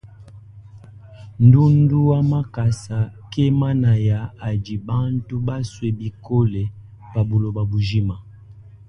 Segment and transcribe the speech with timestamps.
[1.45, 2.97] Ndundu wa makasa
[3.31, 6.63] ke manaya adi bantu basue bikole
[7.11, 8.15] pa buloba bujima.